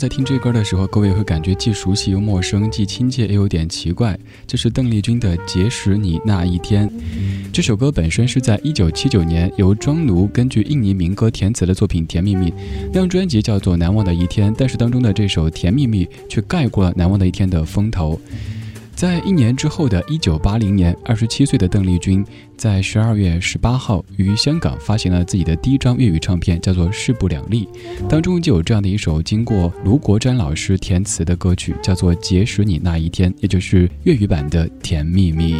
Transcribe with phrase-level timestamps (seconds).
[0.00, 4.18] 在听这歌的时候，各位会感觉既熟悉又陌生，既亲切又有点奇怪。
[4.46, 6.88] 这是邓丽君的《结识你那一天》。
[7.52, 12.50] 这首歌本身是在一九七九年由庄奴根据印尼民歌填词的作品《甜蜜蜜》，
[12.86, 18.18] 那张专辑叫做《难忘的一天》，但是当中的这首《甜蜜蜜》却盖过了《难忘的一天》的风头。
[19.00, 22.22] 在一年之后的一九八零年，二十七岁的邓丽君
[22.54, 27.66] 在十二月十八号于香港发行了自己的第一张粤语唱片，叫做《势不两立》，
[28.08, 35.54] 当中就有这样的一首经过卢国詹老师填词的歌曲，叫做《结识你那一天》，也就是粤语版的《甜蜜蜜》。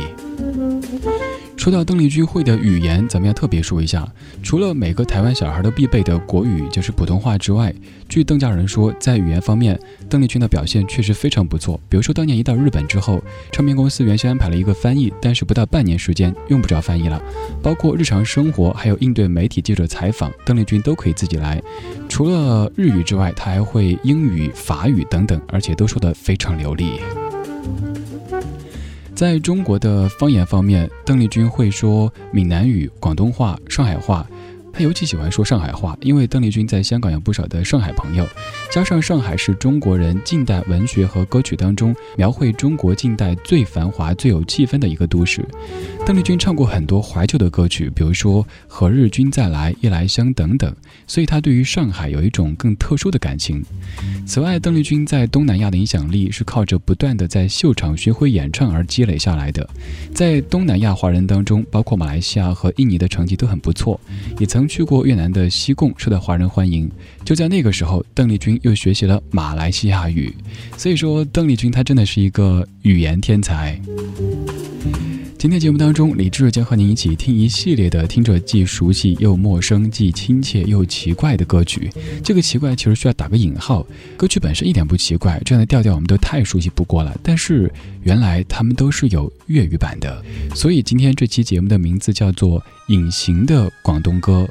[1.60, 4.10] 说到邓丽君会的语言，咱们要特别说一下。
[4.42, 7.70] 除了每个台湾小孩都必备的国语，就是普通话之外，
[8.08, 9.78] 据邓家人说，在语言方面，
[10.08, 11.78] 邓丽君的表现确实非常不错。
[11.86, 13.22] 比如说，当年一到日本之后，
[13.52, 17.20] 唱片公司原先安排了一个翻译，但是不到半年时间用不着翻译了。
[17.62, 21.62] 包括日常生活，还有应对媒体记者采访，邓丽君都可以自己来。
[22.08, 27.00] 除了日语之外，她还会英语、法语等等，而且都说得非常流利。
[29.20, 34.26] 在中国的方言方面，邓丽君会说闽南语、广东话、上海话。
[34.72, 38.26] 她尤其喜欢说上海话，因为邓丽君在香港有不少的上海朋友，
[38.72, 45.46] 加上上海是中国人近代文学和歌曲当中描绘中国近代最繁华、最有气氛的一个都市。
[46.06, 50.74] 邓丽君唱过很多怀旧的歌曲，比如说《何日君再来》《夜来香》等等，
[51.06, 53.62] 所以她对于上海有一种更特殊的感情。
[54.26, 59.68] 此外，邓丽君在东南亚的影响力是靠着不断的在秀场巡回演唱而积累下来的，
[60.14, 64.00] 在东南亚华人当中，包括马来西亚和印尼的成绩都很不错，
[64.38, 64.60] 也曾。
[64.60, 66.90] 曾去过越南的西贡，受到华人欢迎。
[67.24, 70.34] 就在那个时候，邓丽君又学习了马来西亚语。
[70.76, 73.80] 所以说，邓丽君她真的是一个语言天才。
[75.40, 81.90] 今天节目当中，李志将和您一起听一系列的听着既熟悉又陌生、既亲切又奇怪的歌曲。
[82.22, 83.86] 这个奇怪其实需要打个引号，
[84.18, 87.18] 歌曲本身一点不奇怪，这样的调调我们都太熟悉不过了。
[87.22, 87.72] 但是
[88.02, 90.22] 原来他们都是有粤语版的，
[90.54, 94.46] 所以今天这期节目的名字叫做《隐形的广东歌》。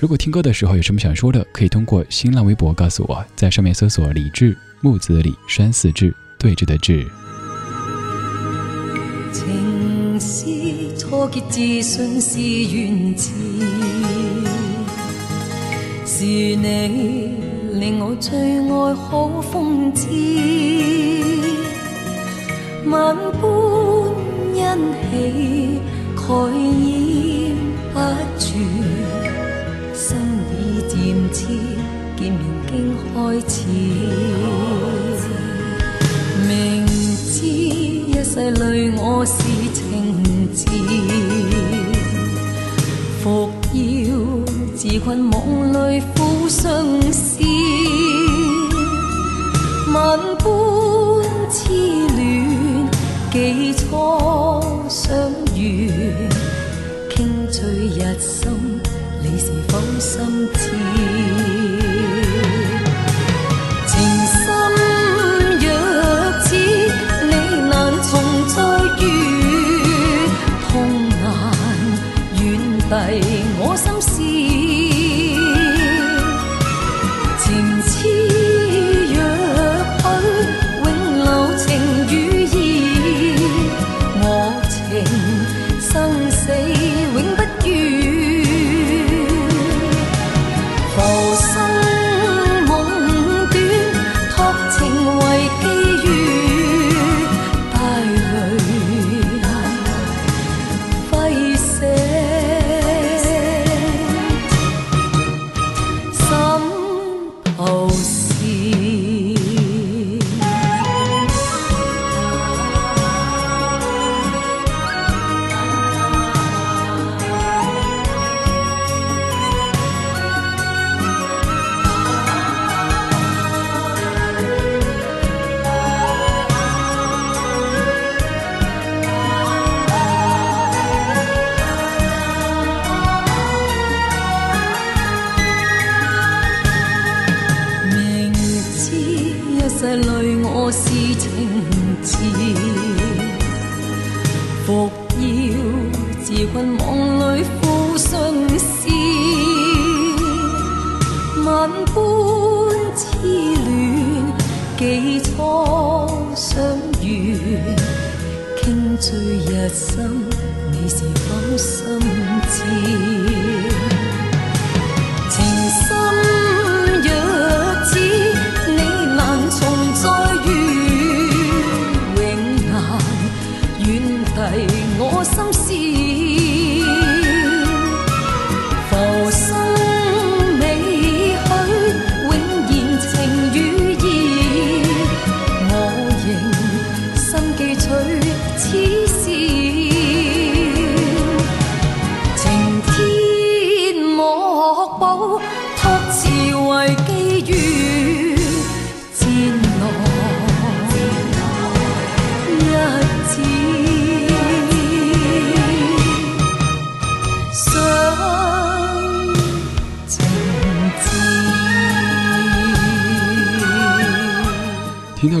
[0.00, 7.06] 如果听歌的时候有什么想说的，可以通过新浪微博告诉我，在上面搜索“李志木子李山寺志对峙的志”。
[10.18, 13.30] 错结自信是缘字，
[16.06, 17.34] 是你
[17.72, 20.06] 令我最爱好风姿，
[22.86, 23.44] 万般
[24.54, 24.62] 欣
[25.10, 25.80] 喜
[26.16, 26.22] 盖
[26.84, 27.56] 掩
[27.92, 27.96] 不
[28.38, 28.46] 住，
[29.94, 30.16] 心
[30.50, 30.94] 已渐
[31.32, 31.42] 痴，
[32.16, 32.40] 见面
[32.70, 32.72] 经
[33.12, 33.12] 开
[33.48, 33.60] 始，
[38.44, 39.42] 一世累我是
[39.72, 40.66] 情字。
[43.22, 43.80] 服要
[44.76, 47.42] 自困梦里苦相思，
[49.94, 51.72] 万般痴
[52.16, 52.86] 恋，
[53.32, 55.16] 几初相
[55.56, 55.90] 遇，
[57.16, 57.62] 倾醉
[57.96, 58.52] 日深，
[59.22, 60.20] 你是否心
[60.52, 61.13] 知？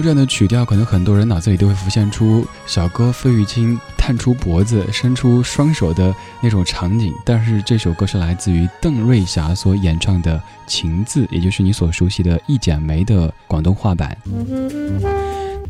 [0.04, 7.10] 这样的曲调，可能很多人脑子里都会浮现出小哥费玉清探出脖子、伸出双手的那种场景。
[7.24, 14.14] 但是这首歌是来自于邓瑞霞所演唱的《情字》，也就是你所熟悉的《一剪梅》的广东话版。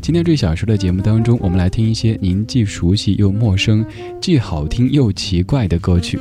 [0.01, 3.85] 今天这小时的节目当中，我们来听一些您既熟悉又陌生、
[4.19, 6.19] 既好听又奇怪的歌曲。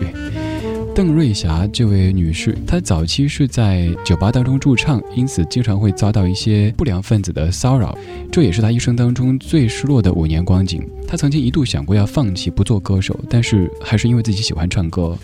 [0.94, 7.98] 邓瑞霞这位女士，她早期是在酒吧当中驻唱，因此经常会遭到一些不良分子的骚扰，
[8.30, 10.88] 这也是她一生当中最失落的五年光景。
[11.04, 15.18] 她曾经一度想过要放弃不做歌手，但是还是因为自己喜欢唱歌。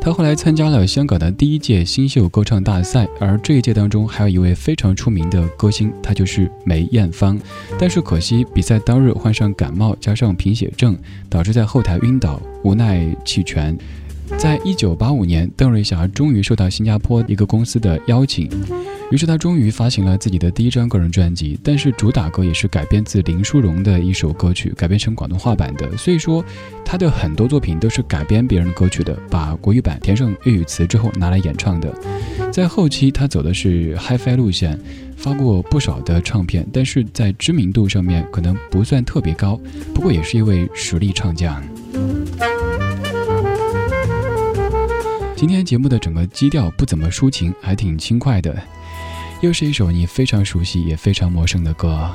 [0.00, 7.38] 她后来参加了香港的第一届新秀歌唱大赛，而这一届当中还有一位非常出名的歌星，她就是梅艳芳。
[7.78, 10.96] 但是可惜比赛当日患上感冒，加上贫血症，
[11.28, 13.76] 导致在后台晕倒，无奈弃权。
[14.38, 18.50] 在一九八五年，邓瑞霞终于受到新加坡一个公司的邀请，
[19.10, 25.96] 于是她终于发行了自己的第一张个人专辑，但是主打歌也是改编自林淑荣的一首歌曲，改编成广东话版的。
[25.96, 26.44] 所以说，
[26.84, 31.94] 他的很多作品都是改编别人歌曲的，把国语版填上粤语词之后拿来演唱的。
[32.50, 34.78] 在后期，她走的是 HiFi 路线，
[35.16, 39.58] 发过不少的唱片，但是在知名度上面可能不算特别高，
[39.94, 41.62] 不过也是一位实力唱将。
[45.42, 48.62] 今天节目的整个基调不怎么抒情，还挺轻快的，
[49.40, 52.08] 又是一首你非常熟悉也非常陌生的歌。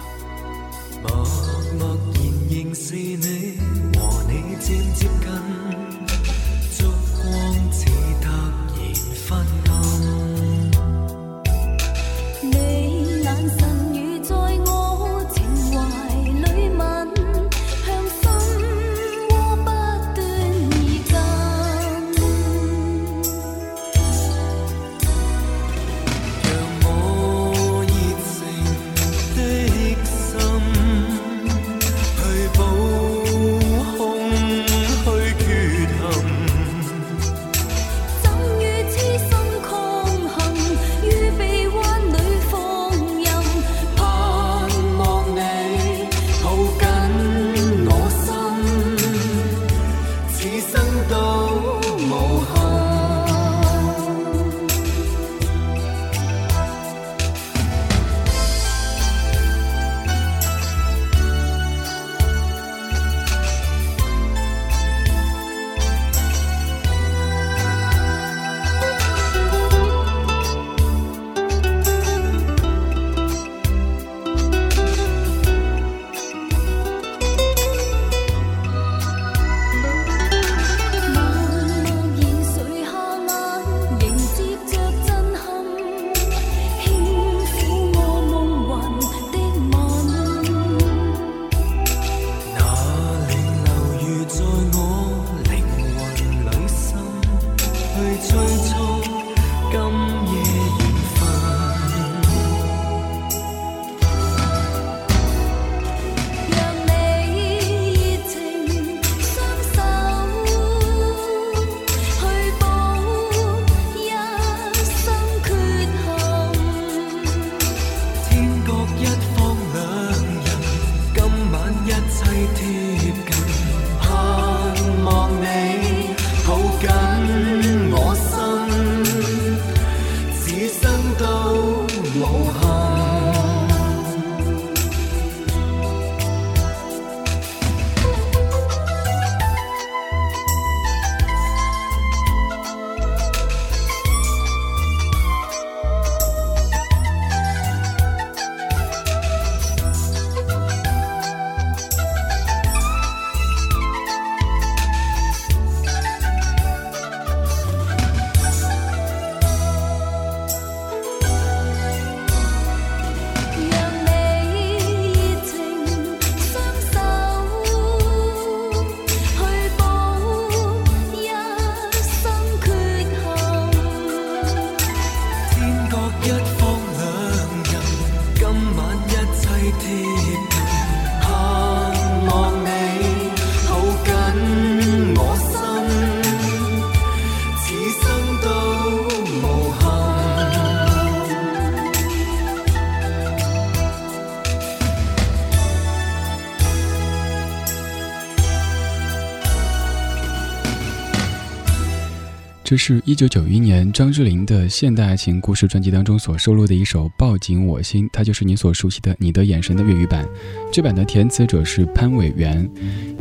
[202.70, 210.28] 这是一九九一年张智霖的现代爱情故事专辑当中所收录的一首《抱紧我心》，它就是你所熟悉的《你的眼神》的粤语版。
[210.70, 212.70] 这版的填词者是潘伟元。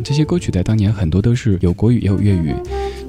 [0.02, 2.52] 这些歌曲在当年很多都是有国语也有粤语。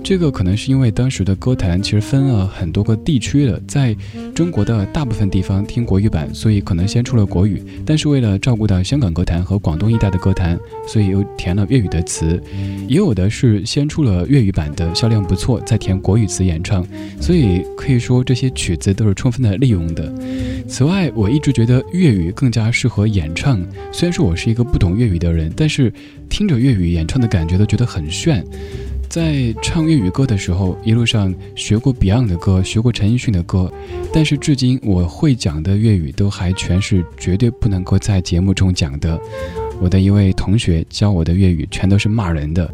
[0.08, 3.94] 这个可能是因为当时的歌坛其实分了很多个地区的，在
[4.34, 7.62] 中国的大部分地方听国语版，所以可能先出了国语。
[7.86, 12.42] 但是为了照顾到香港歌坛和广东一带的歌坛，所以又填了粤语的词。
[12.88, 16.88] 也有的是先出了粤语版的，销量不错，再填国语词演唱。
[17.20, 20.10] 所以可以说这些曲子都是充分的利用的。
[20.70, 23.62] 此外，我一直觉得粤语更加适合演唱。
[23.92, 25.92] 虽然说我是一个不懂粤语的人，但是
[26.30, 28.42] 听着粤语演唱的感觉都觉得很炫。
[29.10, 33.72] 在唱粤语歌的时候，一路上学过 Beyond 的歌，学过陈奕迅的歌，
[34.14, 39.20] 但是至今我会讲的粤语都还全是绝对不能够在节目中讲的。
[39.80, 42.72] 我的一位同学教我的粤语全都是骂人的。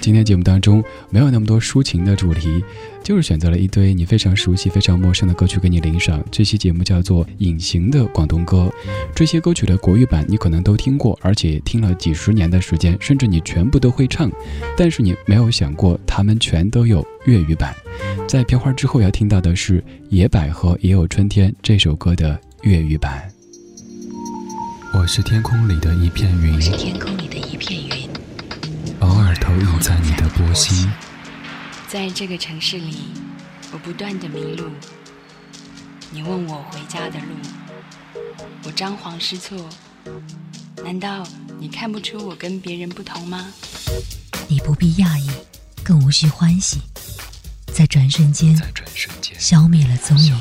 [0.00, 2.62] 今天节目当中没有那么多抒情的主题，
[3.10, 6.24] 就是选择了一堆你非常熟悉、非常陌生的歌曲给你领赏。
[6.30, 8.72] 这期节目叫做《隐形的广东歌》，
[9.12, 14.30] 这些歌曲的国语版你可能都听过，而且听了几十年的时间，甚至你全部都会唱。
[14.76, 17.74] 但是你没有想过，他们全都有粤语版。
[18.28, 23.28] 在片花之后要听到的是《野百合也有春天》这首歌的粤语版。
[24.94, 28.08] 我是天空里的一片云，我是天空里的一片云，
[29.00, 30.88] 偶尔投影在你的波心。
[31.90, 32.98] 在这个城市里，
[33.72, 34.70] 我不断的迷路。
[36.12, 37.34] 你问我回家的路，
[38.62, 39.68] 我张皇失措。
[40.84, 41.26] 难道
[41.58, 43.52] 你看不出我跟别人不同吗？
[44.46, 45.28] 你不必讶异，
[45.82, 46.80] 更无需欢喜，
[47.74, 48.56] 在转瞬间，
[49.36, 50.40] 消灭了踪影。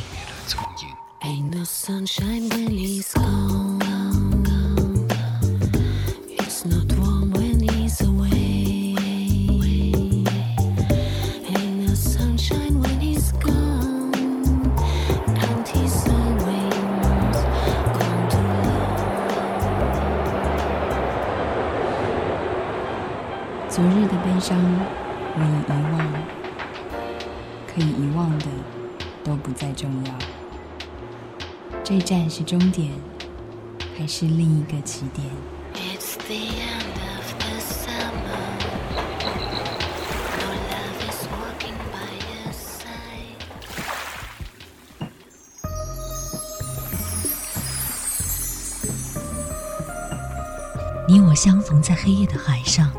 [23.79, 24.57] 昨日的悲伤
[25.35, 26.03] 我已遗忘，
[27.65, 28.45] 可以遗忘的
[29.23, 30.13] 都不再重要。
[31.81, 32.91] 这站是终点，
[33.97, 35.25] 还是另一个起点？
[51.07, 52.91] 你我相逢在黑夜的海上。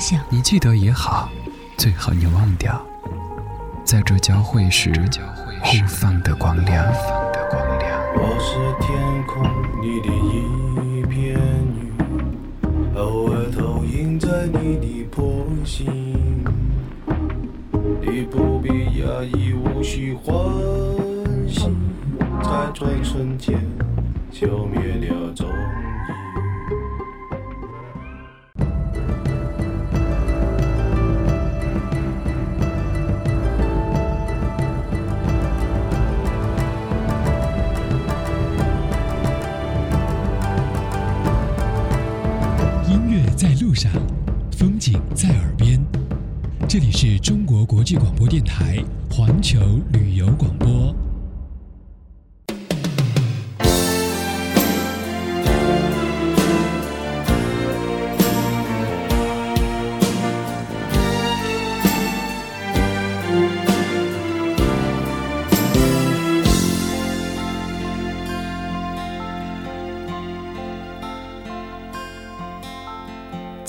[0.00, 0.18] 向。
[0.30, 1.28] 你记得也好，
[1.76, 2.84] 最好你忘掉，
[3.84, 4.90] 在这交汇时
[5.62, 6.84] 互放的光亮。
[8.12, 9.44] 我是天空
[9.82, 11.38] 里的一片
[11.76, 11.92] 云，
[12.96, 16.42] 偶尔投影在你的波心。
[18.02, 20.34] 你不必压抑，无需欢
[21.46, 21.68] 喜，
[22.42, 23.59] 在转瞬间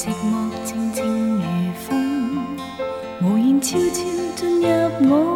[0.01, 2.57] 寂寞静静如风
[3.21, 4.01] 无言悄悄
[4.35, 4.67] 进入
[5.07, 5.30] 我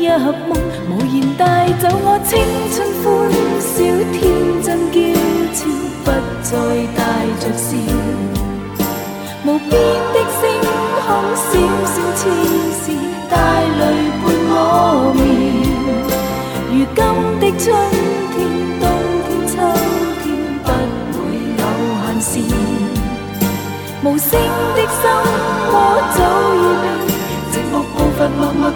[0.00, 0.56] 一梦，
[0.88, 2.32] 无言带走我青
[2.72, 3.04] 春欢
[3.60, 3.84] 笑，
[4.16, 4.18] 天
[4.64, 4.96] 真娇
[5.52, 5.60] 俏，
[6.02, 6.08] 不
[6.40, 6.48] 再
[6.96, 6.98] 带
[7.38, 7.68] 着笑。
[9.44, 9.70] 无边
[10.14, 10.42] 的星
[11.04, 11.44] 空，闪
[11.84, 12.18] 闪似
[12.80, 12.84] 是
[13.28, 13.80] 带泪
[14.22, 14.54] 伴我
[15.14, 15.20] 眠。
[16.70, 16.98] 如今
[17.38, 17.62] 的春
[18.32, 18.34] 天、
[18.80, 18.82] 冬
[19.28, 19.52] 天、秋
[20.22, 20.24] 天，
[20.64, 20.66] 不
[21.12, 21.14] 会
[21.58, 21.62] 有
[22.00, 22.32] 限时。
[24.02, 24.30] 无声
[24.74, 25.04] 的心
[25.68, 25.72] 窝
[26.16, 26.18] 早
[26.56, 26.84] 已被
[28.20, 28.70] 寂寞步伐默默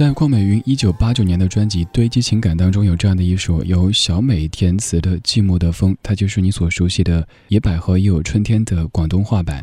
[0.00, 9.62] 在邝美云一九八九年的专辑《堆积情感》当中，有这样的一首由小美填词的《寂寞的风》，它就是你所熟悉的《野百合也有春天》的广东话版。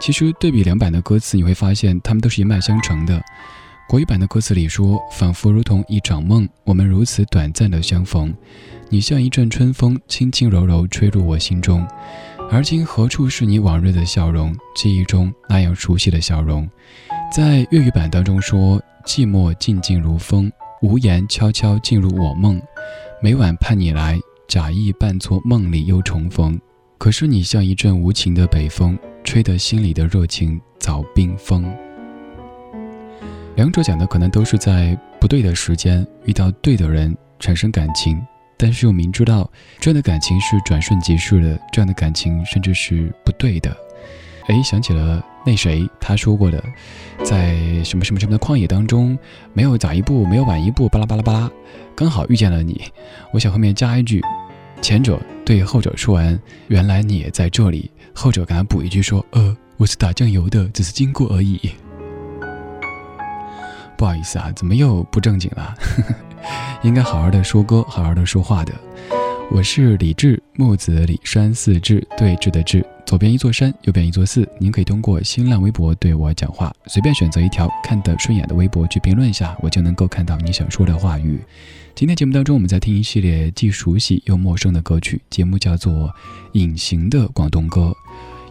[0.00, 3.22] 其实对比两版的歌词，你会发现它们都是一脉相承的。
[3.86, 8.32] 国语版的歌词里说：“仿佛如同一场梦，我们如此短暂的相逢，
[8.88, 11.86] 你像一阵春风，轻轻柔柔吹入我心中。
[12.50, 14.56] 而今何处是你往日的笑容？
[14.74, 16.66] 记忆中那样熟悉的笑容。”
[17.32, 18.82] 在粤语版当中说。
[19.06, 20.50] 寂寞静静如风，
[20.82, 22.60] 无言悄悄进入我梦。
[23.22, 26.60] 每晚盼你来，假意扮作梦里又重逢。
[26.98, 31.72] 可是你像一阵无情的北风，吹得心里的热情早冰封。
[33.54, 38.20] 两者讲的可能都是在不对的时间遇到对的人产生感情，
[38.56, 43.70] 但是又明知道这样的感情是转瞬即逝的，这样的感情甚至是不对的。
[44.48, 46.60] 哎，想起了那谁他说过的，
[47.24, 47.54] 在
[47.84, 49.16] 什么什么什么的旷野当中，
[49.52, 51.48] 没有早一步，没有晚一步，巴拉巴拉巴拉，
[51.94, 52.82] 刚好遇见了你。
[53.32, 54.20] 我想后面加一句，
[54.82, 57.88] 前者对后者说完，原来你也在这里。
[58.12, 61.70] 后者给他补一句说，呃，我是打酱油的，只是经过而已。
[63.96, 65.72] 不好意思啊，怎么又不正经了？
[66.82, 68.74] 应该好好的说歌，好好的说话的。
[69.48, 72.84] 我是李志，木子李山寺志，对峙的志。
[73.06, 74.46] 左边一座山，右边一座寺。
[74.58, 81.40] 您可以通过新浪微博对我讲话，随便选择一条看得顺眼的微博去评论一下，我就能够看到你想说的话语。
[81.94, 85.92] 今天节目当中，我们在听一系列既熟悉又陌生的歌曲，节目叫做
[86.52, 87.94] 《隐形的广东歌》。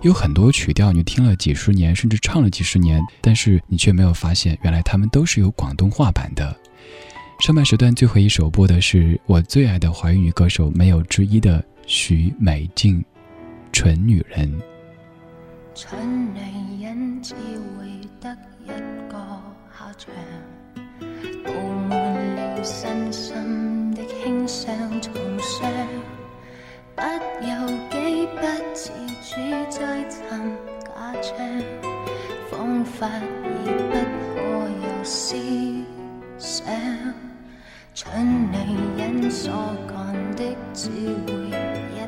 [0.01, 6.55] 有很多曲调你听了几十年，甚至唱了几十年，但是你却没有发现，原来他们都是有广东话版的。
[7.39, 13.03] 上半时段最后一首播的是我最爱的华语女歌手，没有之一的许美静。
[13.71, 14.51] 蠢女人，
[15.75, 15.99] 蠢
[16.33, 17.85] 女人只会
[18.21, 18.67] 得一
[19.09, 19.17] 个
[19.77, 20.13] 下场，
[21.43, 21.51] 布
[21.89, 21.99] 满
[22.35, 25.69] 了身心的轻伤重伤，
[26.95, 27.01] 不
[27.45, 28.89] 由己不自
[29.21, 29.35] 主
[29.69, 30.19] 在寻
[30.85, 31.35] 假象，
[32.49, 34.41] 方法已不可
[34.87, 35.35] 有思。
[36.45, 36.63] 想，
[37.95, 38.55] 蠢女
[38.99, 39.51] 人所
[39.87, 40.43] 干的
[40.75, 40.91] 只
[41.25, 41.49] 会一
[41.97, 42.07] 样。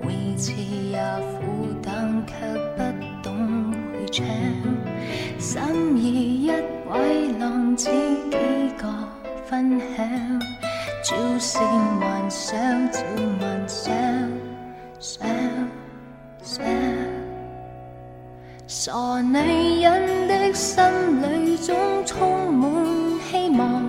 [0.00, 0.98] 每次也
[1.38, 2.32] 苦，但却
[2.78, 2.82] 不
[3.22, 3.74] 懂
[4.08, 4.26] 去唱。
[5.38, 6.50] 心意一
[6.90, 7.90] 位浪子
[8.30, 8.38] 几
[8.78, 8.88] 个
[9.44, 10.40] 分享，
[11.04, 13.04] 照成幻想，朝
[13.38, 13.92] 幻想，
[14.98, 15.26] 想
[16.42, 16.64] 想。
[18.66, 20.82] 傻女人的心
[21.20, 22.72] 里总充满
[23.30, 23.84] 希望，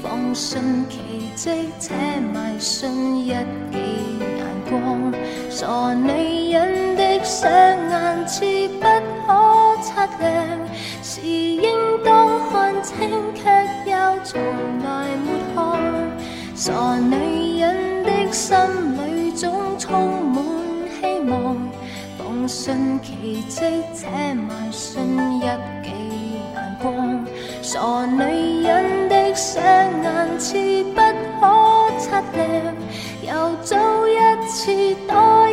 [0.00, 1.00] 放信奇
[1.34, 3.34] 迹，且迷信一记
[4.20, 5.12] 眼光。
[5.50, 8.44] 傻女人的双眼似
[8.78, 8.86] 不
[9.26, 10.46] 可测量，
[11.02, 11.72] 是应
[12.04, 13.50] 当看清，却
[13.90, 14.40] 又从
[14.84, 15.58] 来没看。
[16.54, 18.56] 傻女人的心
[18.94, 20.44] 里总充满
[21.00, 21.56] 希望，
[22.16, 23.60] 放信奇迹，
[23.92, 25.02] 且埋信
[25.40, 25.58] 一记眼
[26.92, 27.26] 光。
[27.62, 29.64] 傻女人的双
[30.02, 31.00] 眼似不
[31.40, 31.46] 可
[31.98, 32.74] 测量，
[33.26, 33.76] 又做
[34.08, 35.46] 一次多。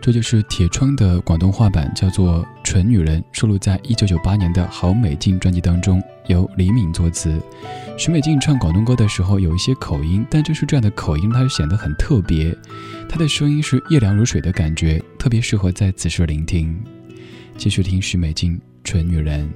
[0.00, 7.40] 这就是铁窗的广东话版，叫做《蠢女人》，收录在一九九八年的《好美静》专辑当中，由李敏作词。
[7.96, 12.54] 许美静唱广东歌的时候有一些口音，但就是这样的口音，它显得很特别。
[13.08, 16.76] 他的声音是夜凉如水的感觉，特别适合在此时聆听。
[17.56, 19.48] 继续听许美静《蠢女人》。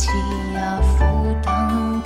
[0.00, 0.08] 起
[0.54, 0.58] 也
[0.96, 2.02] 负担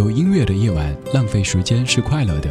[0.00, 2.48] 有音乐的夜晚，浪费时间是快乐的。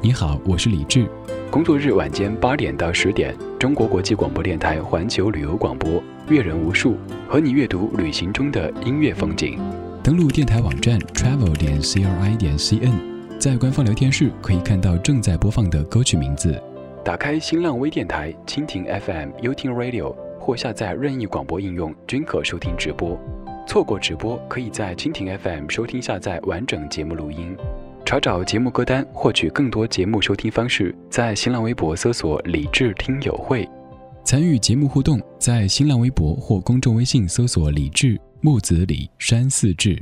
[0.00, 1.06] 你好，我是李志。
[1.50, 6.96] 工作日晚间八点到十点，中国国际广播电台环球旅游广播，阅人无数，
[7.28, 9.58] 和你阅读旅行中的音乐风景。
[10.02, 12.94] 登录电台网站 travel 点 c r i 点 c n，
[13.38, 16.58] 在官方聊天室可以看到正在播放的歌曲名字。
[17.04, 23.20] 打开新浪微电台、蜻蜓 FM、优听 Radio 或下载任意广播应用，均可收听直播。
[23.66, 27.54] 错过直播，可以在蜻蜓 FM 收听下载完整节目录音。
[28.04, 33.68] 查找节目歌单，获取更多节目收听方式，在新浪微博搜索“理智听友会”。
[34.24, 40.00] 参与节目互动，在新浪微博或公众微信搜索“理智木子李山四志”。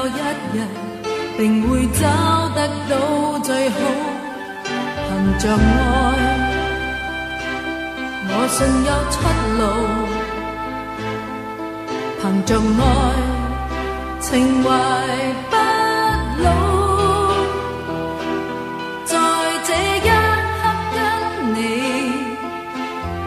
[0.00, 0.10] 有一
[0.56, 0.58] 日，
[1.36, 2.00] 定會找
[2.54, 3.76] 得到最好。
[5.04, 5.76] 憑着愛，
[8.30, 8.58] 我信
[8.88, 9.18] 有出
[9.60, 9.62] 路。
[12.22, 12.82] 憑着愛，
[14.20, 14.66] 情懷
[15.50, 15.54] 不
[16.44, 16.46] 老。
[19.04, 19.12] 在
[19.66, 20.08] 這一
[20.56, 20.62] 刻
[20.94, 20.98] 跟
[21.56, 21.58] 你，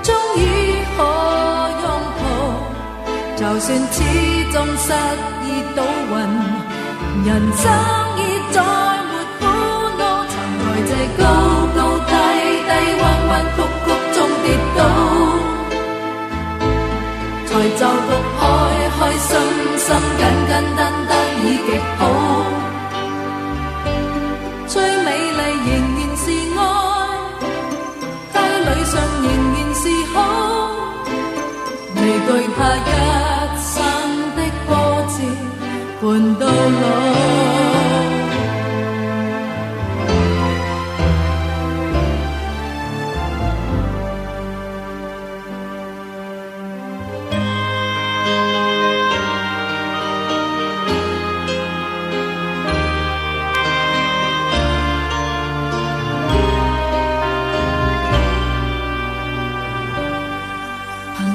[0.01, 0.41] 終於
[0.97, 0.99] 可
[1.83, 1.85] 擁
[2.17, 2.25] 抱。
[3.35, 3.95] 就算始
[4.51, 4.89] 終失
[5.45, 6.17] 意倒运，
[7.25, 7.63] 人生
[8.17, 8.19] 已
[8.51, 8.61] 再
[9.09, 9.41] 没苦
[9.97, 10.01] 恼。
[10.27, 11.23] 曾在這高
[11.73, 12.11] 高低
[12.67, 14.79] 低、彎彎曲曲中跌倒，
[17.47, 18.41] 才就覺開
[18.97, 19.31] 開心
[19.77, 19.87] 心、
[20.19, 21.11] 簡簡單單
[21.43, 22.01] 已極好。
[24.67, 25.07] 最美
[25.37, 26.25] 麗仍然是
[26.57, 26.59] 愛，
[28.33, 29.81] 街裏上仍然是
[30.13, 30.15] 好，
[31.95, 32.77] 未懼怕一
[36.63, 36.71] 凭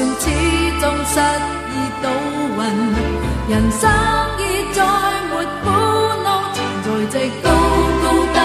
[0.00, 0.24] 算始
[0.80, 2.08] 终失意倒
[2.56, 2.58] 运，
[3.50, 3.82] 人生
[4.38, 4.40] 已
[4.72, 4.78] 再
[5.28, 5.68] 没苦
[6.24, 7.46] 恼，曾在这高
[8.02, 8.38] 高低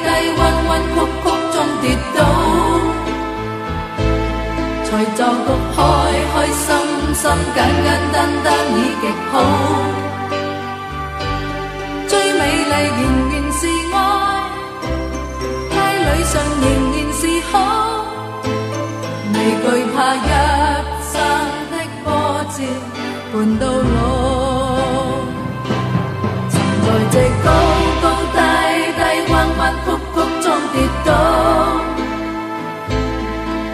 [0.00, 1.84] 低、弯弯曲曲中跌
[2.16, 2.18] 倒，
[4.84, 5.78] 才就局开
[6.32, 6.64] 开心
[7.14, 7.22] 心、
[7.54, 9.32] 简简单单已极好。
[12.08, 13.60] 最美丽仍然是
[13.92, 13.96] 爱，
[15.68, 15.74] 街
[16.06, 17.22] 里上仍然是
[17.52, 17.54] 好，
[19.34, 20.18] 未惧怕一
[21.12, 21.14] 生
[21.70, 22.06] 的波
[22.54, 22.56] 折
[23.32, 23.96] 伴到老。
[26.50, 27.46] 曾在这高
[28.02, 28.38] 高低
[28.98, 29.00] 低、
[29.32, 31.08] 弯弯曲曲中跌倒，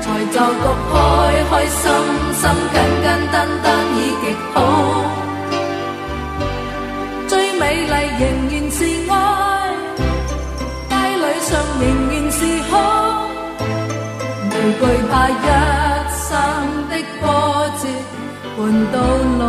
[0.02, 0.94] 才就觉开
[1.50, 1.82] 开心
[2.40, 4.56] 心、简简单单已极好。
[7.28, 8.78] 最美丽仍然是
[9.10, 9.12] 爱，
[10.90, 11.48] 街里上
[11.80, 12.38] 仍然是
[12.70, 12.72] 好，
[14.50, 15.30] 未惧怕一
[16.28, 16.36] 生
[16.90, 17.24] 的波
[17.80, 17.88] 折
[18.54, 18.58] 伴
[18.92, 18.96] 到
[19.38, 19.42] 老。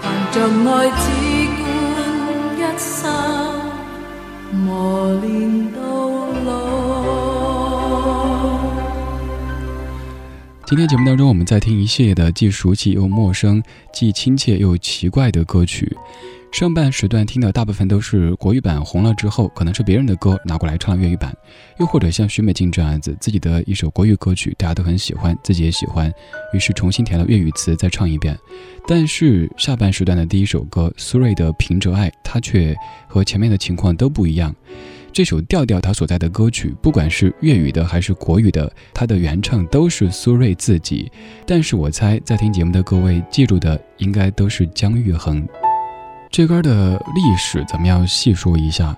[0.00, 0.36] 凭着
[0.70, 1.04] 爱，只
[1.60, 1.60] 管
[2.56, 2.88] 一生
[4.64, 4.64] 磨
[5.20, 5.26] 练
[5.72, 5.76] 到
[6.46, 6.48] 老。
[10.64, 15.94] 今天节目当中，我们在听一系列的既熟悉又陌生、既亲切又奇怪的歌曲。
[16.52, 21.36] 上半时段听的大部分都是国语版红了之后，可能是别人的歌拿过来唱了粤语版，
[21.78, 26.10] 又或者像徐美静这样子，自己的一首国语歌曲大家都很喜欢，自己也喜欢，
[26.54, 28.38] 于是重新填了粤语词再唱一遍。
[28.86, 32.74] 但是下半时段的第一首歌苏芮的《凭着爱》，它却
[33.06, 34.54] 和前面的情况都不一样。
[35.12, 41.10] 这首调调它所在的歌曲，不管是粤语的还是国语的，它的原唱都是苏芮自己。
[41.46, 45.46] 但是我猜在听节目的各位记住的，应该都是姜育恒。
[46.36, 48.94] 这歌的历史咱们要细说一下，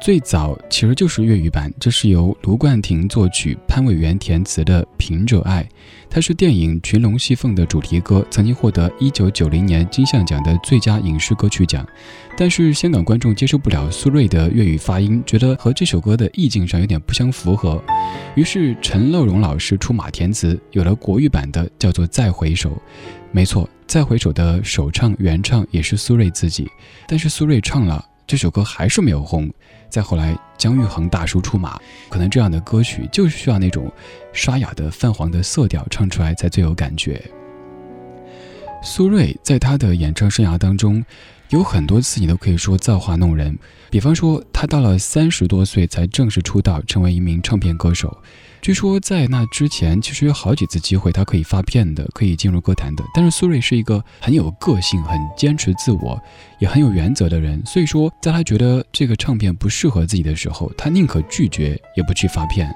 [0.00, 5.62] 最早其实就是粤语版，这是由卢冠廷作曲、潘伟元填词的《凭着爱》，
[6.08, 11.86] 它是电影《群龙戏凤》的主题歌，曾经获得1990年金像奖的最佳影视歌曲奖。
[12.36, 17.82] 但是香港观众接受不了苏芮的粤语发音，觉得和这首歌的意境上有点不相符合，
[18.36, 22.70] 于是陈乐融老师出马填词，有了国语版的，叫做《再回首》。
[23.32, 23.68] 没错。
[23.88, 26.68] 再回首的首唱原唱也是苏芮自己，
[27.08, 29.50] 但是苏芮唱了这首歌还是没有红。
[29.88, 33.90] 再后来姜育恒大叔出马，可能这样的歌曲就需要那种
[34.34, 37.18] 沙哑的泛黄的色调唱出来才最有感觉。
[38.82, 41.02] 苏芮在她的演唱生涯当中，
[41.48, 48.14] 有很多次你都可以说造化弄人，比方说她到了三十多岁才正式出道，成为一名唱片歌手。
[48.60, 53.04] 据说在那之前，其实有好几次机会，他可以发片的，可以进入歌坛的。
[53.14, 56.20] 但是苏芮是一个很有个性、很坚持自我，
[56.58, 57.62] 也很有原则的人。
[57.64, 62.74] 所以说，在他觉得这个唱片不适合自己的时候，他宁可拒绝，也不去发片。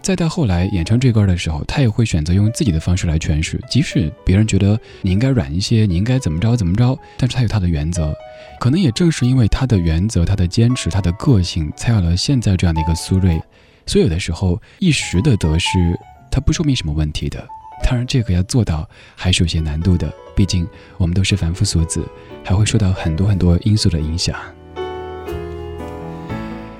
[0.00, 8.14] 再到后来演唱这歌的时候，他也会选择用自己的方式来诠释，即使别人觉得你应该软一些，你应该怎么着怎么着，但是他有他的原则。
[8.60, 13.42] 可能也正是因为他的原则、他的坚持、他的个性，才有了现在这样的一个苏芮。
[13.88, 15.98] 所以有的时候，一时的得失，
[16.30, 17.44] 它不说明什么问题的。
[17.82, 20.12] 当然，这个要做到还是有些难度的。
[20.36, 22.06] 毕竟我们都是凡夫俗子，
[22.44, 24.38] 还会受到很多很多因素的影响。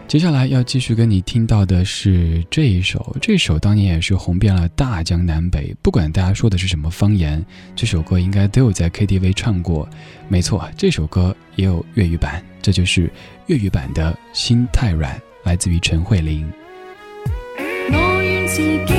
[0.06, 5.74] 接下来要继续跟你听到的是这一首，这首当年也是红遍了大江南北。
[5.82, 7.44] 不管大家说的是什么方言，
[7.74, 9.88] 这首歌应该都有在 KTV 唱过。
[10.28, 13.10] 没错，这首歌也有粤语版，这就是
[13.46, 16.46] 粤语版的《心太软》，来自于陈慧琳。
[17.92, 18.97] 我愿自己。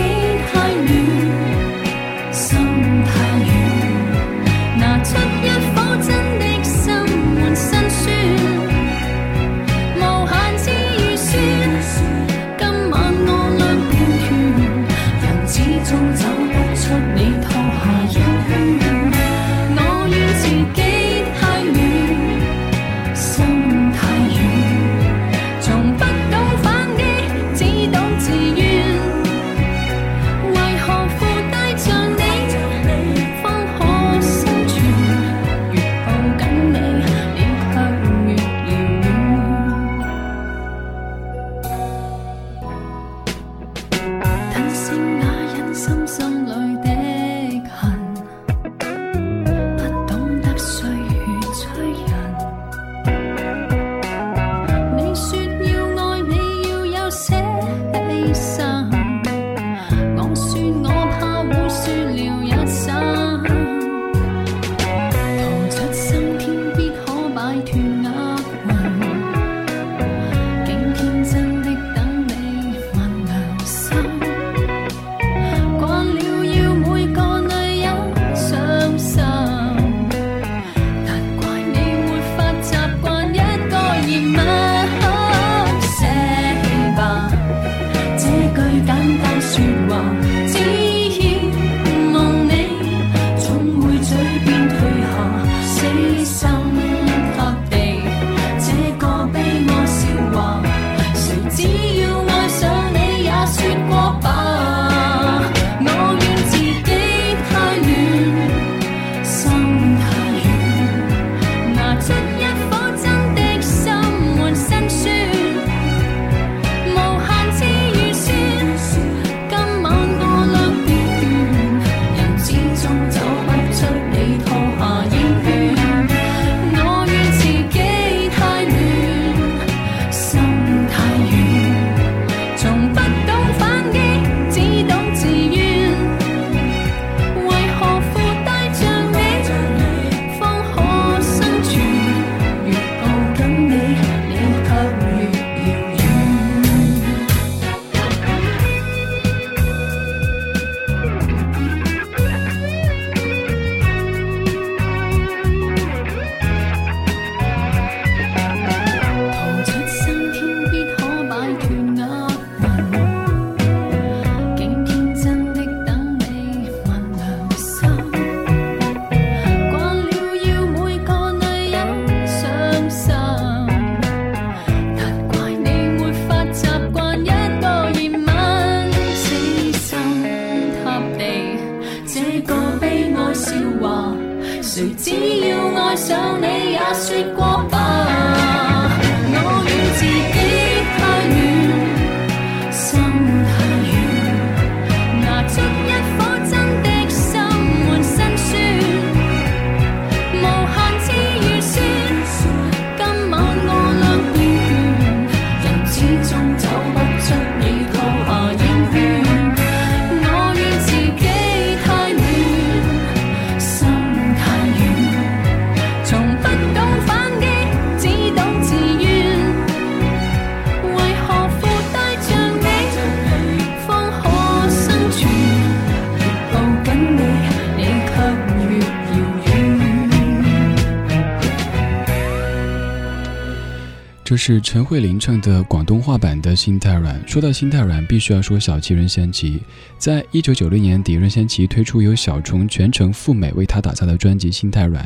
[234.30, 237.20] 这是陈慧琳唱的广东话版的《心太软》。
[237.28, 239.60] 说到心太软，必须要说小七任贤齐。
[239.98, 245.04] 在一九九六年底，任贤齐推出由小虫全程赴美为他打造的专辑《心太软》。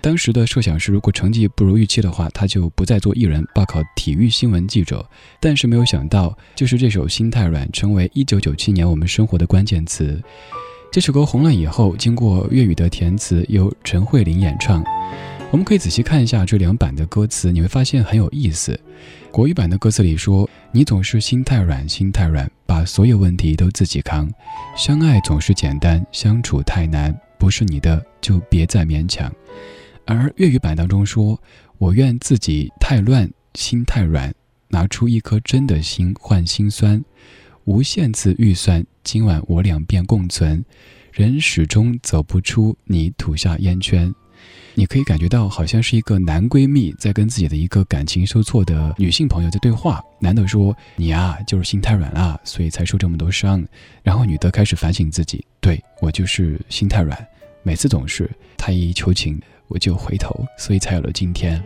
[0.00, 5.04] 当时的设想是，如果成绩不如预期的话，他就不再做艺人，报考体育新闻记者。
[5.40, 10.22] 但是没有想到，就是这首《心太软》成为一九九七年我们生活的关键词。
[10.92, 14.84] 这首歌红了以后，经过粤语的填词，由陈慧琳演唱。
[15.50, 18.78] 我们可以仔细看一下这两版的歌词，你会发现很有意思。
[19.32, 24.30] 国语版的歌词里说：“你总是心太软，心太软，把所有问题都自己扛。
[24.76, 29.32] 相爱总是简单，相处太难，不是你的就别再勉强。”
[30.06, 31.36] 而粤语版当中说
[31.78, 34.32] ：“我愿自己太乱，心太软，
[34.68, 37.04] 拿出一颗真的心换心酸。
[37.64, 40.64] 无限次预算，今晚我俩便共存。
[41.12, 44.14] 人始终走不出你吐下烟圈。”
[44.74, 50.02] 你可以感觉到，好像是一个男闺蜜在跟自己的一个感情受挫的女性朋友在对话。
[50.20, 53.64] 男的说：“你啊，就是心太软了，所以才受这么多伤。”
[54.02, 57.26] 然后女的开始反省自己：“对我就是心太软，
[57.62, 61.62] 每次总是他一求情我就回头，所以才有了今天。”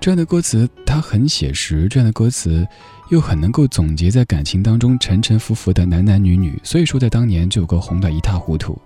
[0.00, 2.66] 这样的歌词它很写实，这样的歌词
[3.10, 8.78] 又很能够总结在感情当中沉沉浮浮的男男女女，所以说在当年这首歌红得一塌糊涂。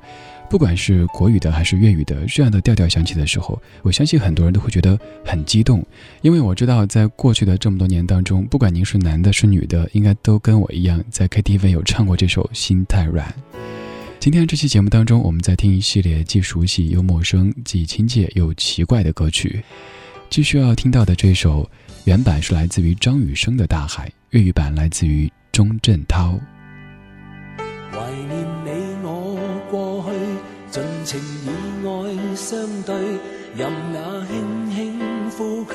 [0.50, 5.84] 不管是国语的还是粤语的，这样的调调响起的时候，我相信很多人都会觉得很激动，
[6.22, 13.28] 因为我知道在过去的这么多年当中，不管您是男的是女的，应该都跟我一样在 KTV 有唱过这首《心太软》。
[14.18, 19.62] 今天这期节目当中，我们在听一系列既熟悉又陌生、既亲切又奇怪的歌曲。
[20.30, 21.70] 继续要听到的这首
[22.04, 26.38] 原版是来自于张雨生的《大海》，粤语版来自于钟镇涛。
[30.70, 31.48] 去，尽情以
[31.86, 32.94] 爱相对，
[33.56, 35.74] 任那轻轻呼吸，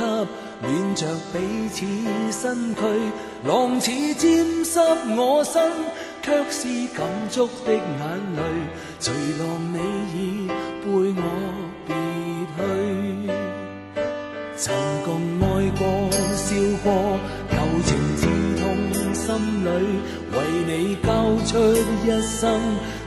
[0.61, 1.39] 暖着彼
[1.69, 1.85] 此
[2.31, 2.81] 身躯，
[3.45, 4.79] 浪似沾湿
[5.17, 5.61] 我身，
[6.21, 7.81] 却是感触的眼
[8.35, 8.41] 泪，
[8.99, 9.77] 随浪你
[10.13, 10.85] 已背
[11.15, 11.21] 我
[11.87, 11.93] 别
[12.57, 12.63] 去。
[14.55, 14.73] 曾
[15.03, 15.81] 共爱過、
[16.35, 16.87] 笑過，
[17.49, 18.21] 舊情刺
[18.61, 18.63] 痛
[19.13, 19.25] 心
[19.65, 19.67] 裏，
[20.31, 20.35] 為
[20.67, 20.71] 你
[21.03, 21.07] 交
[21.45, 21.51] 出
[22.05, 22.43] 一生，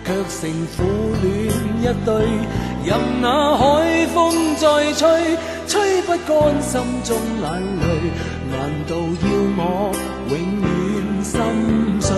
[0.07, 0.41] 却成
[0.77, 0.79] 苦
[1.21, 1.27] 恋
[1.83, 2.09] 一对。
[2.85, 2.89] 任
[3.21, 3.27] 那
[3.57, 4.15] 海风
[4.55, 5.03] 再吹，
[5.67, 7.45] 吹不干心中眼
[7.83, 7.85] 泪。
[8.53, 8.55] 难
[8.87, 9.29] 道要
[9.59, 9.61] 我
[10.31, 10.33] 永
[10.63, 10.65] 远
[11.25, 11.35] 心
[12.01, 12.15] 碎？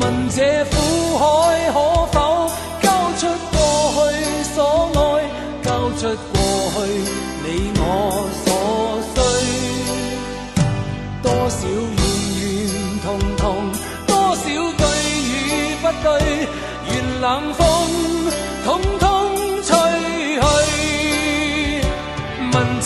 [0.00, 0.72] 问这苦
[1.18, 1.22] 海
[1.70, 1.76] 可
[2.10, 2.16] 否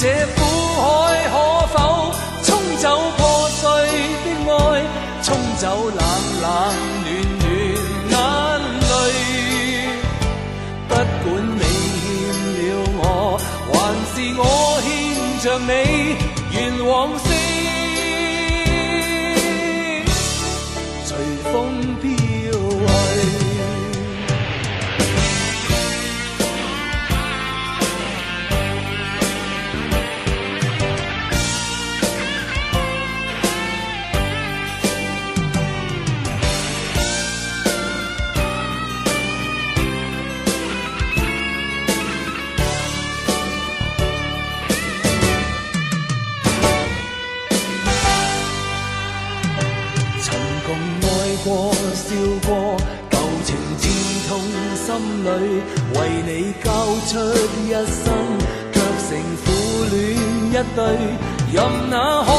[0.07, 0.38] 这苦
[0.82, 0.86] 海
[1.32, 1.34] 可
[1.74, 1.76] 否
[2.44, 2.84] 冲走
[3.16, 3.66] 破碎
[4.22, 4.54] 的爱，
[5.20, 5.26] 冲
[5.59, 6.00] 走冷
[6.42, 6.46] 冷
[7.02, 7.12] 暖
[8.09, 8.14] 暖眼
[8.82, 8.88] 泪。
[10.86, 11.26] 不管
[11.59, 11.61] 你
[11.98, 12.07] 欠
[12.54, 12.62] 了
[13.00, 13.02] 我，
[13.72, 13.74] 还
[14.14, 14.40] 是我
[14.84, 14.86] 欠
[15.42, 15.70] 着你，
[16.52, 16.94] 愿往
[54.97, 55.28] 心里
[55.92, 56.68] 为你交
[57.07, 57.12] 出
[57.66, 58.03] 一生
[58.72, 58.74] 却
[59.05, 59.09] 成
[59.44, 59.47] 苦
[59.90, 59.97] 恋
[60.49, 60.78] 一对
[61.53, 61.57] 任
[61.90, 62.30] 那海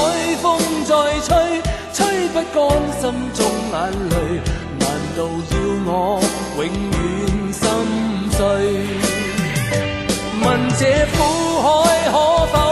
[0.42, 0.46] 风
[0.84, 0.92] 再
[1.22, 1.62] 吹
[1.94, 1.98] 吹
[2.30, 2.58] 不干
[3.00, 3.04] 心
[3.36, 3.76] 中眼
[4.10, 4.42] 泪
[4.80, 4.84] 难
[5.16, 5.20] 道
[5.52, 5.56] 要
[5.86, 6.20] 我
[6.58, 7.62] 永远心
[8.32, 8.38] 碎？
[10.44, 10.82] 问这
[11.18, 11.18] 苦
[11.62, 11.66] 海
[12.12, 12.14] 可
[12.48, 12.67] 否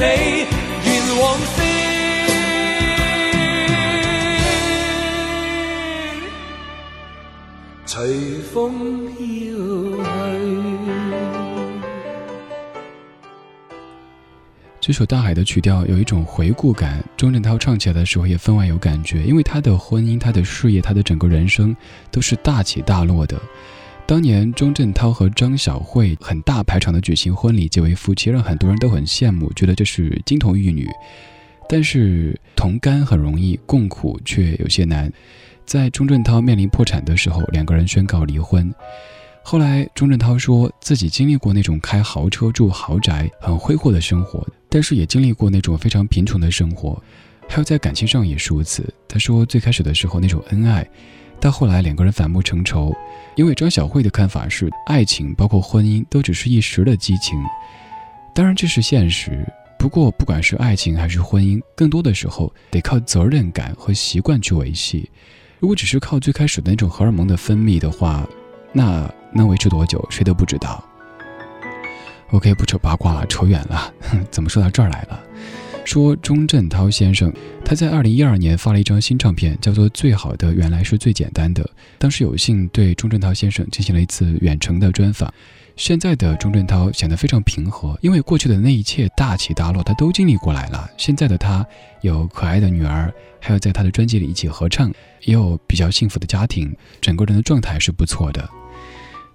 [0.00, 0.46] 你，
[0.84, 1.56] 愿往飞。
[7.86, 10.06] 随风飘去。
[14.80, 21.76] 这首《大海》的曲调有一种回顾感，钟镇涛唱起来的时候也分外有感觉，因为他的婚姻、他的事业、他的整个人生
[22.10, 23.36] 都是大起大落的。
[24.08, 30.88] 当年钟镇涛和张小慧很大排场的举行婚礼，结为夫妻，让很多人都很羡慕，觉得这是金童玉女。
[31.68, 35.12] 但是同甘很容易，共苦却有些难。
[35.66, 38.74] 在钟镇涛面临破产的时候，两个人宣告离婚。
[39.42, 46.98] 后来钟镇涛说自己经历过那种开豪车、住豪宅、很挥霍的生活，但是也经历过那种非常贫穷的生活，
[47.46, 48.82] 还有在感情上也是如此。
[49.06, 50.88] 他说最开始的时候那种恩爱，
[51.40, 52.94] 到后来两个人反目成仇。
[53.34, 57.38] 因为张小慧的看法是，爱情包括婚姻都只是一时的激情，
[58.34, 59.46] 当然这是现实。
[59.78, 65.08] 不过不管是爱情还是婚姻，更多的时候得靠责任感和习惯去维系。
[65.60, 68.26] 如果只是靠最开始的那种荷尔蒙的分泌的话，
[68.72, 70.82] 那能维持多久，谁都不知道。
[72.32, 73.94] OK，不扯八卦了，扯远了。
[74.30, 75.22] 怎么说到这儿来了？
[75.88, 77.32] 说钟镇涛先生，
[77.64, 81.64] 他在二零一二年发了一张新唱片，叫做《最好的原来是最简单的》。
[81.98, 85.32] 当时有幸对钟镇涛先生进行了一次远程的专访。
[85.76, 90.90] 现在的钟镇涛显得非常平和，因为过去的那一切大起大落他都经历过来了。
[90.98, 91.66] 现在的他
[92.02, 93.10] 有可爱的女儿，
[93.40, 96.70] 还有在他的专辑里一起合唱，也有比较幸福的家庭，
[97.00, 98.46] 整个人的状态是不错的。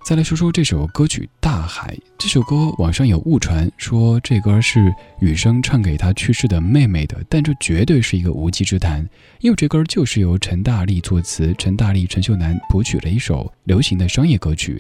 [0.06, 1.96] 再来说说这首歌曲《大海》。
[2.18, 9.08] 这首歌网上有误传，说这歌是雨生唱给他去世的妹妹的，但这绝对是一个无稽之谈，
[9.40, 14.78] 因为这歌就是由陈大力作词，陈大力、陈秀楠谱曲的一首流行的商业歌曲。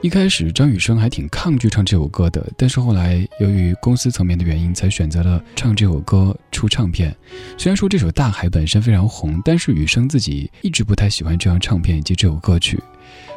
[0.00, 7.14] 一开始张雨生还挺抗拒唱这首歌的，但是后来由于公司层面的原因，才选择了唱这首歌出唱片。
[7.58, 12.80] 虽然说这首《大海》本身非常红，但是雨生自己一直不太喜欢这张唱片以及这首歌曲。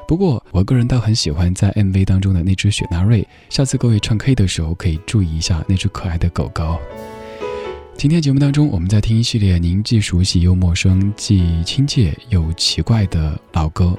[0.10, 3.24] 不过，我个人倒很喜欢在 MV 当中的那只雪纳瑞。
[3.47, 6.80] 下次各位唱 K 的时候，可以注意一下那只可爱的狗狗。
[7.95, 13.95] 今天节目当中，我们在听一系列您既熟悉又陌生、既亲切又奇怪的老歌。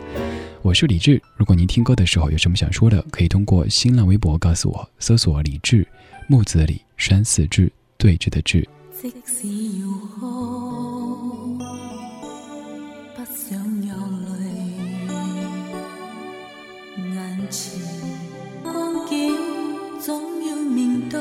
[0.62, 5.86] 我是李志，如果您听歌的时候有什么想说的，可以通过新浪微博告诉我，搜索李志，
[6.26, 8.68] 木子李，山寺志，对峙的志。
[9.00, 9.46] 即使
[9.78, 9.86] 要
[10.18, 11.56] 哭，
[13.14, 13.94] 不想有
[17.50, 17.80] 前
[18.62, 19.36] 光景
[20.00, 21.20] 總要面對，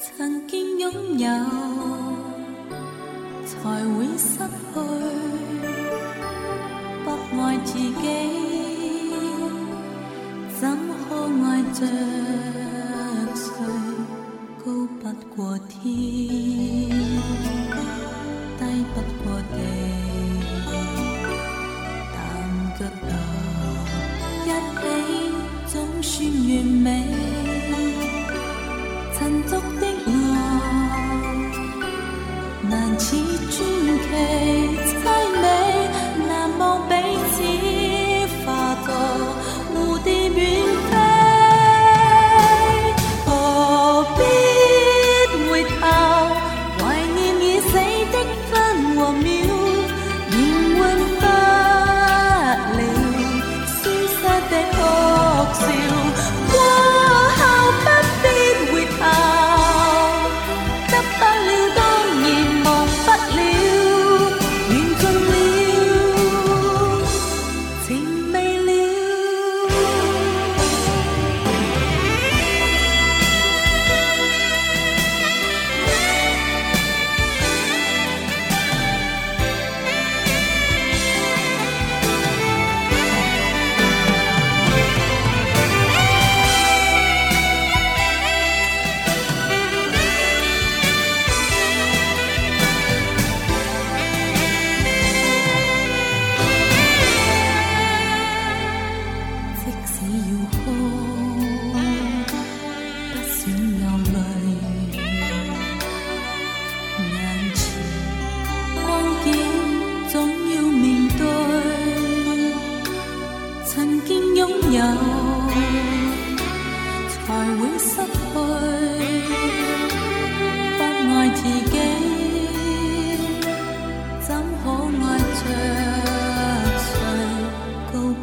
[0.00, 1.28] 曾經擁有，
[3.46, 3.56] 才
[3.96, 4.74] 會失去。
[7.04, 7.06] 不
[7.40, 7.88] 愛自己，
[10.60, 10.76] 怎
[11.08, 11.14] 可
[11.44, 11.86] 愛着
[13.34, 13.46] 誰？
[14.64, 14.66] 高
[15.00, 15.04] 不
[15.36, 15.38] 過
[15.68, 15.84] 天，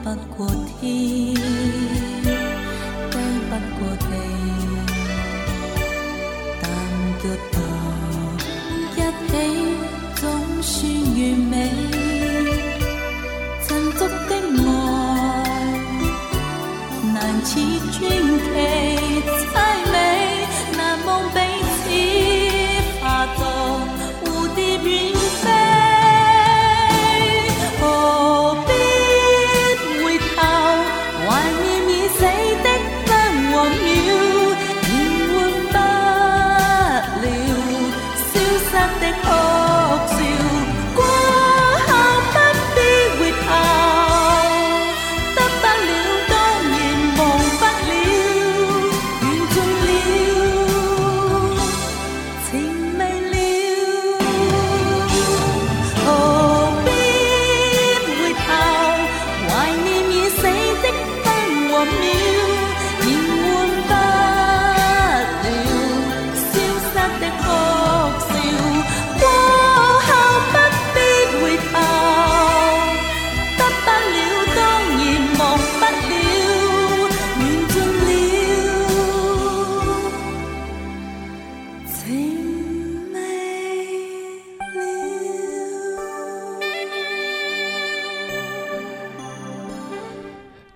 [0.04, 0.48] 不过
[0.80, 1.36] 天低
[3.50, 4.41] 不过地。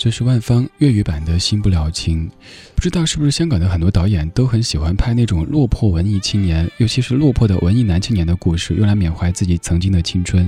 [0.05, 2.29] 这是万芳粤语版的《新不了情》，
[2.75, 10.47] 不知道是不是香港的很多导演都很喜欢拍那种落魄文艺青年，尤其是落魄的文艺男青年的故事，用来缅怀自己曾经的青春。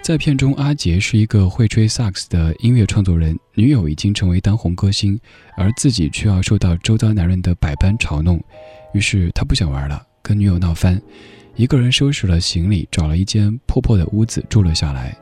[0.00, 5.20] 在片中，阿杰是一个会吹萨克斯的音乐创作人，女友已经成为当红歌星，
[5.58, 8.42] 而自己却要受到周遭男人的百般嘲弄，
[8.94, 10.98] 于是他不想玩了，跟女友闹翻，
[11.56, 15.14] 一个人收拾了行李，找了一间破破的屋子住了下来。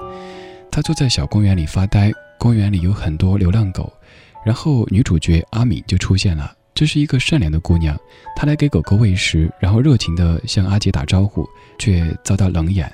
[0.70, 3.92] 他坐在小公园里发呆，公园里有很多流浪狗，
[4.44, 6.52] 然后女主角阿敏就出现了。
[6.74, 7.98] 这是一个善良的姑娘，
[8.36, 12.92] 她来给狗狗喂食，然后热情地向阿杰打招呼，却遭到冷眼。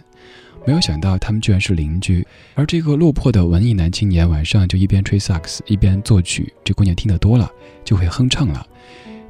[0.64, 2.24] 没有想到他们居然是邻居，
[2.55, 7.51] 而这个落魄的文艺男青年晚上就一边吹萨克斯一边作曲，这姑娘听得多了
[7.84, 8.64] 就会哼唱了。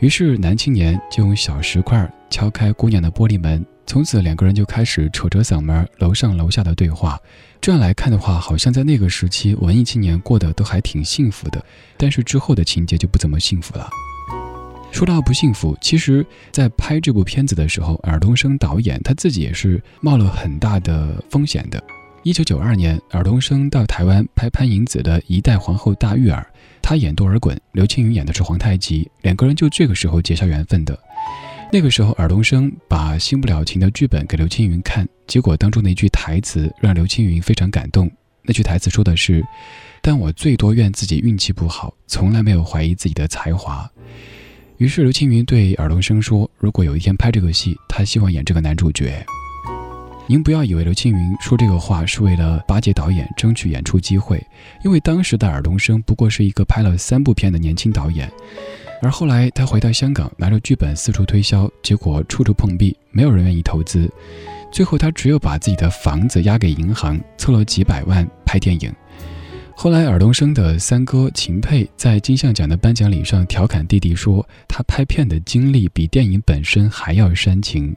[0.01, 7.19] 于是男青年就用小石块敲开姑娘的玻璃门，从此两个人就开始扯着嗓门楼上楼下的对话。
[7.61, 11.65] 这样来看的话，好像在那个时期，文艺青年过得都还挺幸福的。
[11.97, 13.89] 但是之后的情节就不怎么幸福了。
[14.91, 21.83] 说到不幸福，其实，在拍这部片子的时候，尔冬升导演他自己也是冒了很大的风险的。
[22.25, 26.47] 一九九二年，尔冬升到台湾拍潘迎紫的《一代皇后大玉儿》，
[26.83, 30.99] 他演多尔衮，刘青云演的是皇太极，两个人就这个时候结下缘分的。
[31.75, 38.11] 那个时候，尔冬升把《新不了情》的剧本给刘青云看，结果当中的一句台词让刘青云非常感动。
[38.43, 39.43] 那句台词说的是
[40.03, 43.91] ：“但我最多怨自己运气不好，从来没有怀疑自己的才华。”
[44.77, 49.25] 于是刘青云对尔冬升说：“如果有一天拍这个戏，他希望演这个男主角。”
[50.29, 54.39] 您不要以为刘青云说这个话是为了巴结导演争取演出机会，
[54.85, 58.31] 因为当时的尔冬升不过是一个拍了三部片的年轻导演。
[59.03, 64.09] 而后来他回到香港，拿着剧本四处推销，结果处处碰壁，没有人愿意投资。
[64.71, 68.95] 最后他只有把自己的房子押给银行，凑了几百万拍电影。
[69.75, 77.93] 后来尔冬升的三哥秦沛在金像奖的颁奖礼上调侃弟弟说：“他拍片的经历比电影本身还要煽情。”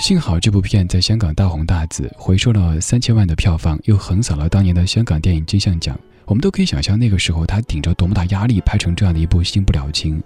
[0.00, 5.98] 幸好这部片在香港大红大紫，回收了三千万的票房，又横扫了当年的香港电影金像奖。
[6.24, 10.18] 我们都可以想象那个时候他顶着多么大压力拍成这样的一部《新不了情》。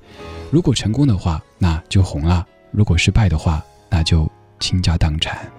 [0.50, 4.30] 如果成功的话，那就红了；如果失败的话，那就
[4.60, 5.50] 倾家荡产。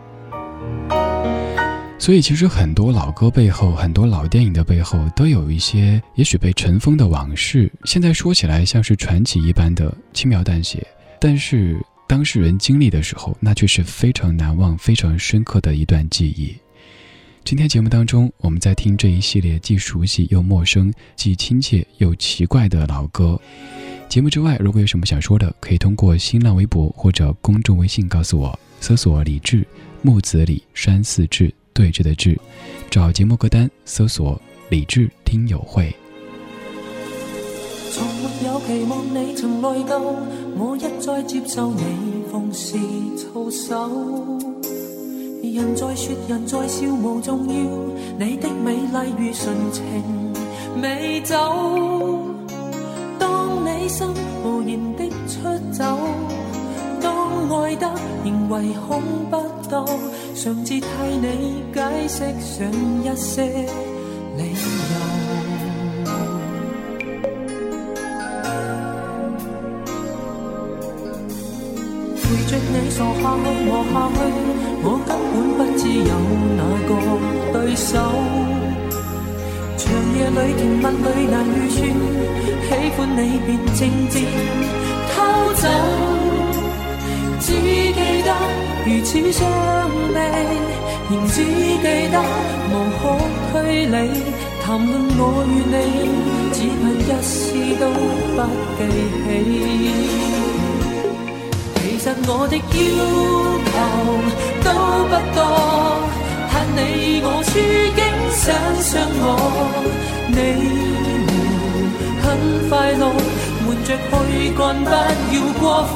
[1.99, 7.71] 所以，其实很多老歌背后，很多老电影的背后，都有一些也许被尘封的往事。
[7.85, 10.85] 现在说起来像是传奇一般的轻描淡写，
[11.19, 16.55] 但是当事人经历的时候，那却是非常难忘、非常深刻的一段记忆。
[17.47, 23.39] 今天节目当中，我们在听这一系列既熟悉又陌生、既亲切又奇怪的老歌。
[24.09, 29.65] 节目之外，如果有什么想说的，可以通过新浪微博或者公众微信告诉我，搜索“李志
[30.01, 32.37] 木子李山寺志对峙的志”，
[32.91, 34.37] 找节目歌单，搜索
[34.67, 35.95] “李志听友会”。
[37.95, 40.01] 從沒有期望你曾內疚，
[40.57, 41.81] 我一再接受你
[42.29, 42.77] 逢時
[43.15, 44.37] 操守。
[45.53, 47.53] 人在说人在笑无重要，
[48.17, 49.83] 你的美丽如纯情
[50.79, 51.35] 美酒。
[53.19, 54.07] 当你心
[54.43, 55.41] 无言的出
[55.71, 55.83] 走，
[57.01, 57.91] 当爱得
[58.23, 59.37] 仍唯恐不
[59.69, 59.85] 到，
[60.35, 60.87] 尝试替
[61.21, 62.67] 你解释上
[63.03, 63.43] 一些
[64.37, 65.26] 理由。
[72.27, 74.19] 陪着你傻下去磨下去，
[74.83, 76.11] 我根本不知有
[76.57, 76.91] 哪个
[77.53, 77.89] 对手。
[79.77, 79.81] 长
[80.13, 81.79] 夜里甜蜜里难预算，
[82.67, 84.15] 喜欢你便静静
[85.07, 85.15] 偷
[85.55, 85.63] 走。
[87.39, 88.29] 只记得
[88.85, 89.39] 如此伤
[90.13, 90.19] 悲，
[91.09, 92.15] 仍只记得
[92.67, 93.01] 无可
[93.53, 93.55] 推
[93.85, 93.95] 理。
[94.61, 95.75] 谈论我与你，
[96.51, 97.33] 只恨一丝
[97.79, 97.83] 都
[98.35, 98.37] 不
[98.77, 98.79] 记
[99.23, 100.46] 起。
[102.07, 102.61] 其实我的要
[103.67, 103.75] 求
[104.63, 104.65] 都
[105.09, 105.39] 不多，
[106.49, 106.79] 盼你
[107.21, 107.51] 我处
[107.97, 107.99] 境
[108.31, 108.45] 想
[108.81, 108.89] 想
[109.19, 109.25] 我，
[110.29, 110.39] 你
[111.27, 111.29] 们
[112.23, 112.25] 很
[112.69, 113.03] 快乐，
[113.67, 114.89] 瞒着去干，不
[115.35, 115.93] 要过火。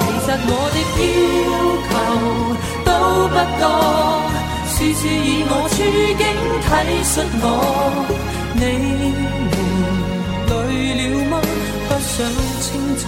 [0.00, 1.50] 其实我的要
[1.88, 1.90] 求
[2.84, 2.88] 都
[3.32, 3.64] 不多。
[4.68, 5.74] 事事以我处
[6.18, 6.22] 境
[6.68, 6.68] 体
[7.02, 7.44] 恤我，
[8.52, 8.60] 你
[9.48, 9.56] 们
[10.50, 10.52] 累
[10.98, 11.32] 了吗？
[11.88, 12.12] 不想
[12.60, 12.66] 清
[12.98, 13.02] 楚。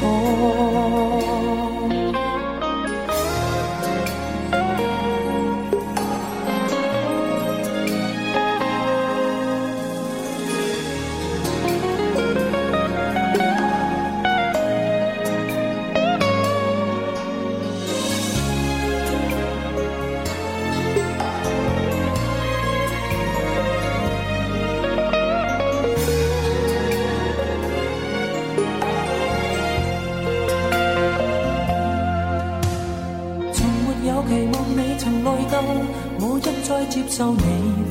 [37.01, 37.43] 接受你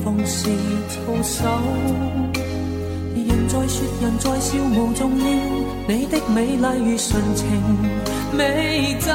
[0.04, 0.48] 放肆
[0.88, 1.44] 操守，
[3.16, 5.24] 人在说人在笑无重要，
[5.88, 7.44] 你的美丽如纯情
[8.32, 9.08] 美酒。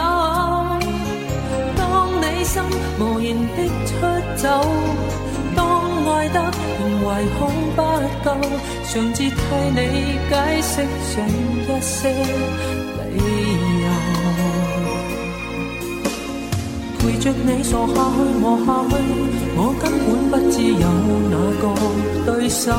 [1.78, 2.62] 当你心
[3.00, 3.92] 无言的出
[4.36, 4.46] 走，
[5.56, 5.64] 当
[6.14, 6.42] 爱得
[6.78, 7.42] 仍唯恐
[7.74, 7.82] 不
[8.22, 8.28] 够，
[8.92, 9.32] 常自替
[9.72, 9.80] 你
[10.30, 10.74] 解释
[11.14, 11.96] 上一些
[13.00, 13.16] 理
[13.82, 13.88] 由，
[17.00, 18.94] 陪着你傻下去磨下去。
[22.26, 22.72] 对手，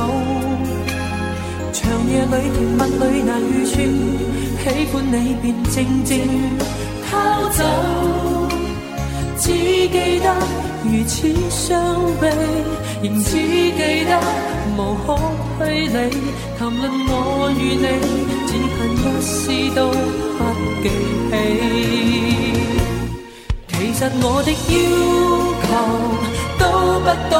[1.73, 3.75] 长夜里甜蜜里难预算，
[4.63, 6.11] 喜欢你便静静
[7.09, 7.17] 偷
[7.49, 7.59] 走，
[9.37, 10.25] 只记得
[10.83, 11.15] 如此
[11.49, 11.71] 伤
[12.19, 12.23] 悲，
[13.01, 14.11] 仍只记得
[14.77, 15.07] 无可
[15.57, 15.97] 推理，
[16.59, 17.11] 谈论我
[17.57, 17.85] 与你，
[18.47, 19.35] 只恨一丝
[19.75, 19.79] 都
[20.37, 20.39] 不
[20.83, 20.85] 记
[21.31, 21.33] 起。
[23.69, 24.55] 其实我的要
[25.63, 25.69] 求。
[26.59, 26.63] 都
[27.01, 27.35] 不多，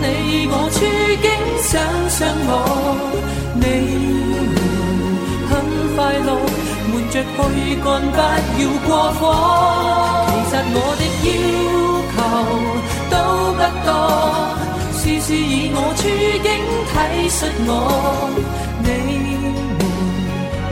[0.00, 0.04] 你
[0.50, 0.76] 我处
[1.22, 1.26] 境
[1.62, 1.70] 想
[2.08, 2.50] 想我，
[3.54, 3.64] 你
[4.28, 4.36] 们
[5.50, 5.52] 很
[5.94, 6.28] 快乐，
[6.90, 7.26] 瞒着去
[7.82, 8.16] 干，不
[8.60, 8.88] 要过
[9.18, 9.20] 火。
[10.28, 11.28] 其实我的要
[12.14, 12.16] 求
[13.10, 13.14] 都
[13.58, 13.88] 不多，
[14.92, 16.00] 事事以我处
[16.44, 16.46] 境
[16.88, 16.94] 体
[17.28, 17.70] 恤我，
[18.84, 18.86] 你
[19.38, 19.80] 们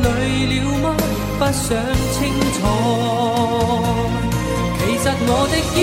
[0.02, 0.06] 累
[0.52, 0.84] 了吗？
[1.38, 1.66] 不想
[2.14, 2.18] 清
[2.56, 2.58] 楚。
[4.78, 5.78] 其实我的要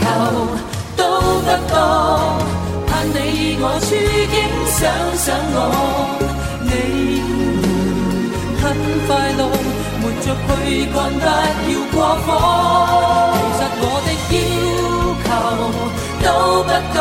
[0.00, 0.04] 求
[0.98, 1.02] 都
[1.46, 1.74] 不多，
[2.86, 3.16] 盼你
[3.60, 3.88] 我处
[4.34, 4.36] 境
[4.76, 4.78] 想
[5.16, 5.56] 想我，
[6.68, 6.70] 你
[7.22, 7.62] 们
[8.60, 8.62] 很
[9.06, 9.40] 快乐，
[10.02, 10.46] 瞒着去
[10.92, 11.24] 干，不
[11.70, 12.28] 要过火。
[13.56, 14.36] 其实我的要
[15.24, 15.26] 求
[16.24, 16.26] 都
[16.64, 16.98] 不多，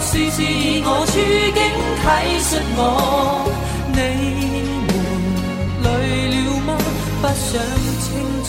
[0.00, 1.12] 事事以我处
[1.56, 1.58] 境
[2.00, 2.04] 体
[2.38, 2.78] 恤我，
[3.88, 3.98] 你
[4.86, 4.88] 们
[5.82, 5.86] 累
[6.30, 6.36] 了
[6.66, 6.68] 吗？
[7.22, 7.48] 不想
[8.00, 8.06] 清
[8.44, 8.48] 楚。